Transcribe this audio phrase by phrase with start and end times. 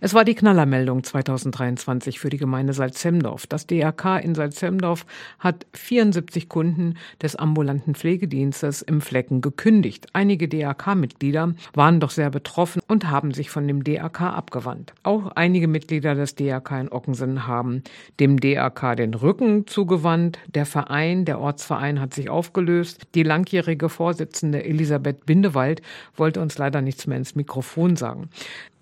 [0.00, 3.48] Es war die Knallermeldung 2023 für die Gemeinde Salzhemdorf.
[3.48, 5.04] Das DRK in Salzhemdorf
[5.40, 10.06] hat 74 Kunden des ambulanten Pflegedienstes im Flecken gekündigt.
[10.12, 14.94] Einige DRK-Mitglieder waren doch sehr betroffen und haben sich von dem DRK abgewandt.
[15.02, 17.82] Auch einige Mitglieder des DRK in Ockensen haben
[18.20, 20.38] dem DRK den Rücken zugewandt.
[20.54, 23.02] Der Verein, der Ortsverein hat sich aufgelöst.
[23.16, 25.82] Die langjährige Vorsitzende Elisabeth Bindewald
[26.14, 28.30] wollte uns leider nichts mehr ins Mikrofon sagen.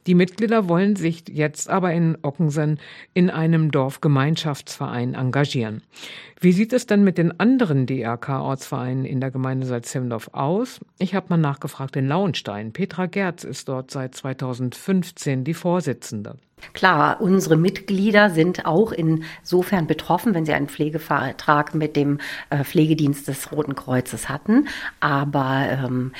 [0.06, 2.78] Die Mitglieder wollen sich jetzt aber in Ockensen
[3.12, 5.82] in einem Dorfgemeinschaftsverein engagieren.
[6.38, 10.80] Wie sieht es denn mit den anderen DRK-Ortsvereinen in der Gemeinde Salzhemdorf aus?
[10.98, 12.72] Ich habe mal nachgefragt in Lauenstein.
[12.72, 16.36] Petra Gerz ist dort seit 2015 die Vorsitzende.
[16.72, 22.18] Klar, unsere Mitglieder sind auch insofern betroffen, wenn sie einen Pflegevertrag mit dem
[22.50, 24.68] äh, Pflegedienst des Roten Kreuzes hatten.
[25.00, 26.12] Aber ähm,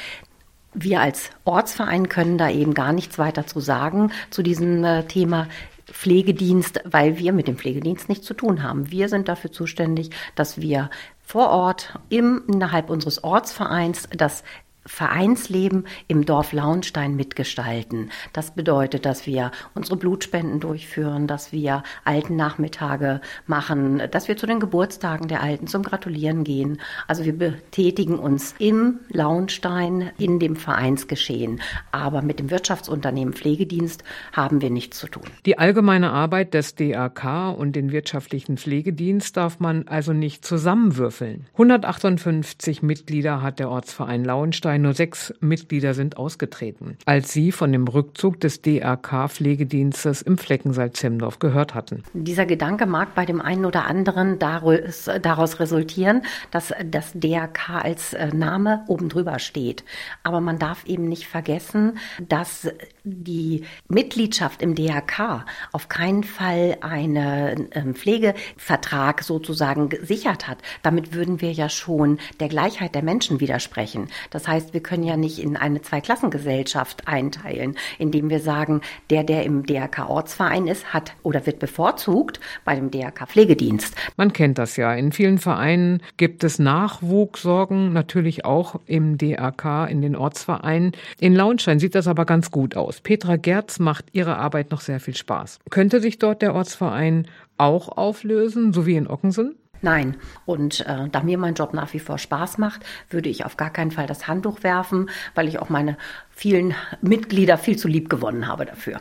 [0.77, 5.49] wir als Ortsverein können da eben gar nichts weiter zu sagen zu diesem äh, Thema.
[5.89, 8.91] Pflegedienst, weil wir mit dem Pflegedienst nichts zu tun haben.
[8.91, 10.91] Wir sind dafür zuständig, dass wir
[11.23, 14.43] vor Ort im, innerhalb unseres Ortsvereins das
[14.87, 18.11] Vereinsleben im Dorf Launstein mitgestalten.
[18.33, 24.47] Das bedeutet, dass wir unsere Blutspenden durchführen, dass wir Alten Nachmittage machen, dass wir zu
[24.47, 26.79] den Geburtstagen der Alten zum Gratulieren gehen.
[27.09, 31.61] Also wir betätigen uns im Launstein in dem Vereinsgeschehen.
[31.91, 35.25] Aber mit dem Wirtschaftsunternehmen Pflegedienst haben wir nichts zu tun.
[35.45, 41.47] Die allgemeine Arbeit des DAK und den wirtschaftlichen Pflegedienst darf man also nicht zusammenwürfeln.
[41.53, 47.73] 158 Mitglieder hat der Ortsverein Launstein Partei nur sechs Mitglieder sind ausgetreten, als sie von
[47.73, 52.03] dem Rückzug des DRK-Pflegedienstes im Flecken Salzhemdorf gehört hatten.
[52.13, 58.29] Dieser Gedanke mag bei dem einen oder anderen daraus resultieren, dass das DRK als äh,
[58.29, 59.85] Name oben drüber steht.
[60.23, 62.69] Aber man darf eben nicht vergessen, dass
[63.05, 70.59] die Mitgliedschaft im DRK auf keinen Fall einen ähm, Pflegevertrag sozusagen gesichert hat.
[70.83, 74.09] Damit würden wir ja schon der Gleichheit der Menschen widersprechen.
[74.31, 79.25] Das heißt, heißt, wir können ja nicht in eine Zweiklassengesellschaft einteilen, indem wir sagen, der,
[79.25, 83.95] der im DRK-Ortsverein ist, hat oder wird bevorzugt bei dem DRK-Pflegedienst.
[84.17, 84.93] Man kennt das ja.
[84.95, 90.93] In vielen Vereinen gibt es Nachwuchssorgen, natürlich auch im DRK, in den Ortsvereinen.
[91.21, 93.01] In Launstein sieht das aber ganz gut aus.
[93.01, 95.61] Petra Gerz macht ihre Arbeit noch sehr viel Spaß.
[95.71, 97.27] Könnte sich dort der Ortsverein
[97.59, 99.57] auch auflösen, so wie in Ockensen?
[99.83, 100.17] Nein.
[100.45, 103.71] Und äh, da mir mein Job nach wie vor Spaß macht, würde ich auf gar
[103.71, 105.97] keinen Fall das Handtuch werfen, weil ich auch meine
[106.31, 109.01] vielen Mitglieder viel zu lieb gewonnen habe dafür.